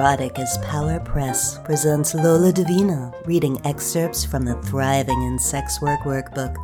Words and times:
Erotic 0.00 0.38
as 0.38 0.56
Power 0.64 0.98
Press 0.98 1.58
presents 1.58 2.14
Lola 2.14 2.54
Davina 2.54 3.12
reading 3.26 3.60
excerpts 3.66 4.24
from 4.24 4.46
the 4.46 4.54
Thriving 4.62 5.24
in 5.24 5.38
Sex 5.38 5.82
Work 5.82 6.00
Workbook, 6.04 6.56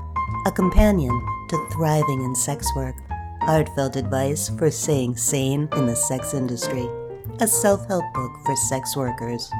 a 0.47 0.51
companion 0.51 1.13
to 1.51 1.69
Thriving 1.71 2.23
in 2.23 2.35
Sex 2.35 2.67
Work, 2.75 2.97
heartfelt 3.43 3.97
advice 3.97 4.49
for 4.49 4.71
staying 4.71 5.19
sane 5.19 5.69
in 5.77 5.85
the 5.85 5.95
sex 5.95 6.33
industry, 6.33 6.89
a 7.39 7.47
self 7.47 7.87
help 7.89 8.07
book 8.15 8.33
for 8.47 8.57
sex 8.57 8.97
workers. 8.97 9.51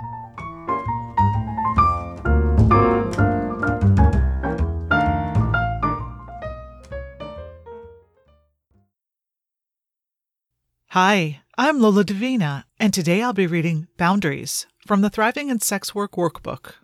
Hi, 10.91 11.43
I'm 11.59 11.81
Lola 11.81 12.05
Davina, 12.05 12.65
and 12.79 12.95
today 12.95 13.21
I'll 13.21 13.35
be 13.35 13.47
reading 13.47 13.89
Boundaries 13.99 14.67
from 14.87 15.03
the 15.03 15.11
Thriving 15.11 15.51
in 15.51 15.61
Sex 15.61 15.95
Work 15.95 16.13
Workbook. 16.13 16.75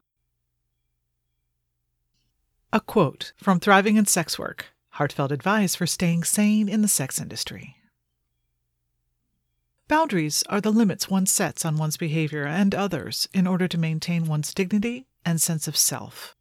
A 2.73 2.81
quote 2.81 3.33
from 3.37 3.59
Thriving 3.59 3.97
in 3.97 4.05
Sex 4.05 4.39
Work 4.39 4.67
Heartfelt 4.95 5.31
advice 5.33 5.77
for 5.77 5.87
staying 5.87 6.25
sane 6.25 6.69
in 6.69 6.83
the 6.83 6.89
sex 6.89 7.21
industry. 7.21 7.77
Boundaries 9.89 10.43
are 10.49 10.61
the 10.61 10.73
limits 10.73 11.09
one 11.09 11.25
sets 11.25 11.65
on 11.65 11.79
one's 11.79 11.97
behavior 11.97 12.45
and 12.45 12.75
others 12.75 13.29
in 13.33 13.47
order 13.47 13.69
to 13.69 13.79
maintain 13.79 14.27
one's 14.27 14.53
dignity 14.53 15.07
and 15.25 15.41
sense 15.41 15.67
of 15.69 15.77
self. 15.77 16.35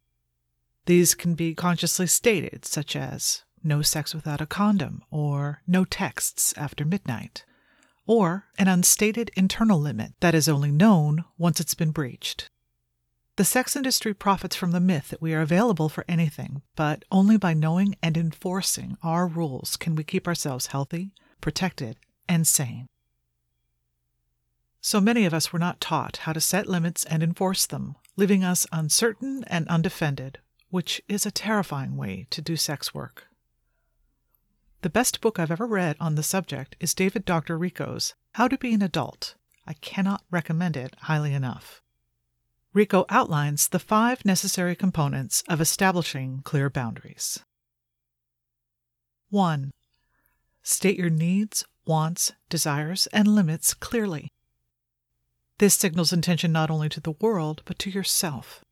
These 0.86 1.14
can 1.14 1.34
be 1.34 1.54
consciously 1.54 2.08
stated, 2.08 2.66
such 2.66 2.96
as 2.96 3.44
no 3.62 3.80
sex 3.80 4.14
without 4.14 4.40
a 4.42 4.46
condom 4.46 5.04
or 5.10 5.62
no 5.66 5.84
texts 5.84 6.52
after 6.58 6.84
midnight 6.84 7.44
or 8.06 8.46
an 8.58 8.68
unstated 8.68 9.30
internal 9.36 9.78
limit 9.78 10.12
that 10.20 10.34
is 10.34 10.48
only 10.48 10.70
known 10.70 11.24
once 11.38 11.60
it's 11.60 11.74
been 11.74 11.90
breached. 11.90 12.48
The 13.36 13.44
sex 13.44 13.76
industry 13.76 14.12
profits 14.12 14.56
from 14.56 14.72
the 14.72 14.80
myth 14.80 15.08
that 15.08 15.22
we 15.22 15.32
are 15.32 15.40
available 15.40 15.88
for 15.88 16.04
anything, 16.06 16.62
but 16.76 17.04
only 17.10 17.38
by 17.38 17.54
knowing 17.54 17.96
and 18.02 18.16
enforcing 18.16 18.98
our 19.02 19.26
rules 19.26 19.76
can 19.76 19.94
we 19.94 20.04
keep 20.04 20.28
ourselves 20.28 20.66
healthy, 20.66 21.12
protected, 21.40 21.96
and 22.28 22.46
sane. 22.46 22.88
So 24.82 25.00
many 25.00 25.24
of 25.24 25.32
us 25.32 25.52
were 25.52 25.58
not 25.58 25.80
taught 25.80 26.18
how 26.18 26.32
to 26.32 26.40
set 26.40 26.66
limits 26.66 27.04
and 27.04 27.22
enforce 27.22 27.66
them, 27.66 27.94
leaving 28.16 28.44
us 28.44 28.66
uncertain 28.72 29.44
and 29.46 29.66
undefended, 29.68 30.38
which 30.70 31.00
is 31.08 31.24
a 31.24 31.30
terrifying 31.30 31.96
way 31.96 32.26
to 32.30 32.42
do 32.42 32.56
sex 32.56 32.92
work. 32.92 33.28
The 34.82 34.90
best 34.90 35.20
book 35.20 35.38
I've 35.38 35.52
ever 35.52 35.66
read 35.66 35.96
on 36.00 36.16
the 36.16 36.24
subject 36.24 36.74
is 36.80 36.92
David 36.92 37.24
Dr. 37.24 37.56
Richo's 37.56 38.16
How 38.32 38.48
to 38.48 38.58
Be 38.58 38.74
an 38.74 38.82
Adult. 38.82 39.36
I 39.64 39.74
cannot 39.74 40.24
recommend 40.28 40.76
it 40.76 40.96
highly 41.02 41.32
enough. 41.34 41.80
Richo 42.74 43.04
outlines 43.08 43.68
the 43.68 43.78
five 43.78 44.24
necessary 44.24 44.74
components 44.74 45.44
of 45.48 45.60
establishing 45.60 46.40
clear 46.42 46.68
boundaries. 46.68 47.38
1. 49.30 49.70
State 50.64 50.98
your 50.98 51.10
needs, 51.10 51.64
wants, 51.86 52.32
desires, 52.48 53.06
and 53.12 53.28
limits 53.28 53.74
clearly. 53.74 54.32
This 55.58 55.74
signals 55.74 56.12
intention 56.12 56.50
not 56.50 56.72
only 56.72 56.88
to 56.88 57.00
the 57.00 57.14
world, 57.20 57.62
but 57.66 57.78
to 57.78 57.90
yourself. 57.90 58.64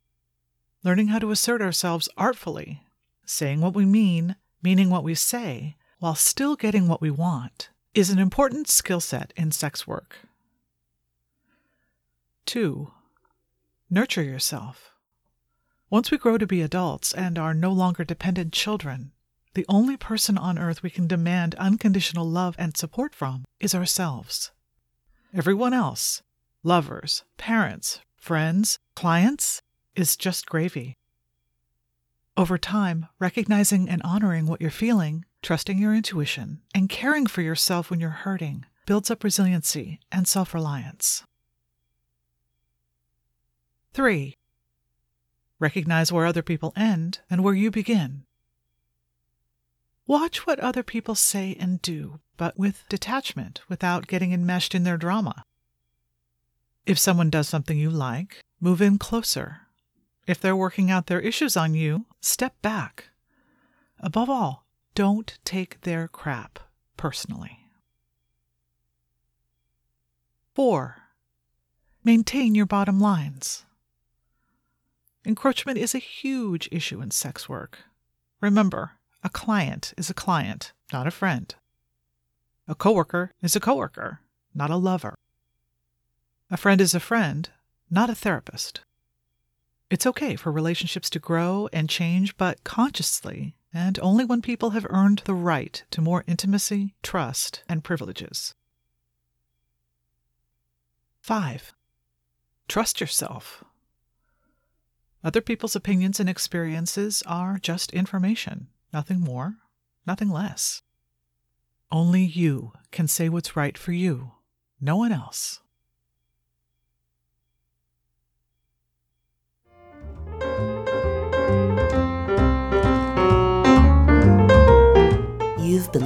Learning 0.83 1.07
how 1.07 1.21
to 1.21 1.31
assert 1.31 1.63
ourselves 1.63 2.09
artfully, 2.17 2.83
saying 3.25 3.61
what 3.61 3.75
we 3.75 3.85
mean, 3.85 4.35
meaning 4.61 4.91
what 4.91 5.05
we 5.05 5.15
say, 5.15 5.77
while 6.01 6.15
still 6.15 6.57
getting 6.57 6.89
what 6.89 7.01
we 7.01 7.11
want 7.11 7.69
is 7.95 8.11
an 8.11 8.19
important 8.19 8.69
skill 8.69 9.01
set 9.01 9.33
in 9.37 9.53
sex 9.53 9.87
work. 9.87 10.17
2. 12.47 12.91
Nurture 13.91 14.23
yourself. 14.23 14.91
Once 15.91 16.11
we 16.11 16.19
grow 16.19 16.39
to 16.39 16.47
be 16.47 16.63
adults 16.63 17.13
and 17.13 17.39
are 17.39 17.53
no 17.53 17.71
longer 17.71 18.03
dependent 18.03 18.53
children, 18.53 19.13
the 19.55 19.67
only 19.69 19.97
person 19.97 20.39
on 20.39 20.59
earth 20.59 20.83
we 20.83 20.91
can 20.91 21.07
demand 21.07 21.55
unconditional 21.57 22.29
love 22.29 22.55
and 22.59 22.77
support 22.77 23.15
from 23.15 23.45
is 23.59 23.75
ourselves. 23.75 24.53
Everyone 25.35 25.75
else, 25.75 26.23
lovers, 26.63 27.25
parents, 27.37 28.01
friends, 28.17 28.79
clients, 28.95 29.61
is 29.95 30.17
just 30.17 30.47
gravy. 30.47 30.97
Over 32.37 32.57
time, 32.57 33.09
recognizing 33.19 33.89
and 33.89 34.01
honoring 34.03 34.47
what 34.47 34.61
you're 34.61 34.71
feeling 34.71 35.25
Trusting 35.43 35.79
your 35.79 35.95
intuition 35.95 36.61
and 36.75 36.89
caring 36.89 37.27
for 37.27 37.41
yourself 37.43 37.91
when 37.91 38.01
you're 38.01 38.11
hurting 38.11 38.67
builds 38.87 39.11
up 39.11 39.25
resiliency 39.25 40.01
and 40.13 40.29
self 40.29 40.53
reliance. 40.53 41.25
3. 43.95 44.37
Recognize 45.59 46.13
where 46.13 46.27
other 46.27 46.43
people 46.43 46.73
end 46.77 47.21
and 47.29 47.43
where 47.43 47.55
you 47.55 47.71
begin. 47.71 48.25
Watch 50.07 50.47
what 50.47 50.59
other 50.61 50.83
people 50.83 51.15
say 51.15 51.57
and 51.59 51.81
do, 51.81 52.21
but 52.37 52.59
with 52.59 52.85
detachment 52.89 53.61
without 53.69 54.07
getting 54.07 54.33
enmeshed 54.33 54.75
in 54.75 54.85
their 54.85 54.97
drama. 54.97 55.45
If 56.87 56.99
someone 56.99 57.31
does 57.31 57.49
something 57.49 57.79
you 57.79 57.91
like, 57.91 58.41
move 58.61 58.83
in 58.83 58.99
closer. 58.99 59.69
If 60.27 60.41
they're 60.41 60.57
working 60.57 60.91
out 60.91 61.07
their 61.07 61.21
issues 61.21 61.57
on 61.57 61.75
you, 61.75 62.07
step 62.21 62.61
back. 62.63 63.11
Above 64.01 64.29
all, 64.31 64.67
don't 65.01 65.39
take 65.47 65.81
their 65.81 66.07
crap 66.07 66.59
personally. 66.99 67.71
4. 70.55 70.97
Maintain 72.05 72.55
your 72.55 72.67
bottom 72.67 73.01
lines. 73.01 73.65
Encroachment 75.25 75.79
is 75.79 75.95
a 75.95 75.99
huge 75.99 76.69
issue 76.71 77.01
in 77.01 77.11
sex 77.13 77.49
work. 77.49 77.79
Remember, 78.43 78.91
a 79.25 79.31
client 79.31 79.95
is 79.97 80.11
a 80.11 80.15
client, 80.15 80.75
not 80.93 81.07
a 81.07 81.11
friend. 81.11 81.55
A 82.69 82.75
coworker 82.75 83.33
is 83.41 83.57
a 83.57 83.61
coworker, 83.61 84.21
not 84.55 84.69
a 84.69 84.77
lover. 84.77 85.15
A 86.51 86.59
friend 86.59 86.79
is 86.79 86.95
a 86.95 87.01
friend, 87.01 87.49
not 87.91 88.11
a 88.11 88.15
therapist. 88.15 88.83
It's 89.89 90.05
okay 90.05 90.37
for 90.37 90.53
relationships 90.53 91.09
to 91.09 91.19
grow 91.19 91.71
and 91.73 91.89
change, 91.89 92.37
but 92.37 92.65
consciously 92.65 93.55
and 93.73 93.99
only 94.01 94.25
when 94.25 94.43
people 94.43 94.71
have 94.71 94.87
earned 94.91 95.23
the 95.25 95.35
right 95.35 95.85
to 95.91 96.01
more 96.01 96.25
intimacy, 96.27 96.95
trust, 97.03 97.63
and 97.69 97.85
privileges. 97.85 98.55
5. 101.21 101.73
Trust 102.69 103.01
yourself. 103.01 103.63
Other 105.23 105.41
people's 105.41 105.77
opinions 105.77 106.19
and 106.19 106.29
experiences 106.29 107.23
are 107.27 107.59
just 107.59 107.93
information, 107.93 108.69
nothing 108.93 109.21
more, 109.21 109.57
nothing 110.07 110.31
less. 110.31 110.83
Only 111.93 112.25
you 112.25 112.73
can 112.91 113.07
say 113.07 113.29
what's 113.29 113.57
right 113.57 113.77
for 113.77 113.93
you, 113.93 114.33
no 114.81 114.97
one 114.97 115.13
else. 115.13 115.61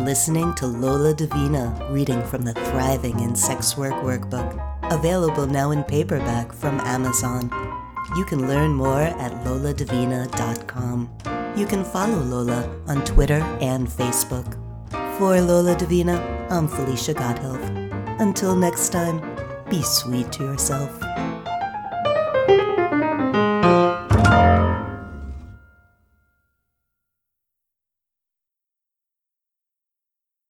Listening 0.04 0.52
to 0.56 0.66
Lola 0.66 1.14
Davina 1.14 1.90
reading 1.90 2.22
from 2.26 2.42
the 2.44 2.52
Thriving 2.52 3.20
in 3.20 3.34
Sex 3.34 3.74
Work 3.74 3.94
Workbook, 4.04 4.52
available 4.92 5.46
now 5.46 5.70
in 5.70 5.82
paperback 5.82 6.52
from 6.52 6.78
Amazon. 6.80 7.50
You 8.14 8.26
can 8.26 8.46
learn 8.46 8.74
more 8.74 9.00
at 9.00 9.32
loladavina.com. 9.46 11.10
You 11.56 11.64
can 11.64 11.84
follow 11.84 12.18
Lola 12.18 12.68
on 12.86 13.02
Twitter 13.06 13.40
and 13.62 13.88
Facebook. 13.88 14.60
For 15.16 15.40
Lola 15.40 15.74
Davina, 15.74 16.20
I'm 16.50 16.68
Felicia 16.68 17.14
Gotthilf. 17.14 18.20
Until 18.20 18.54
next 18.54 18.90
time, 18.90 19.22
be 19.70 19.80
sweet 19.80 20.30
to 20.32 20.44
yourself. 20.44 21.02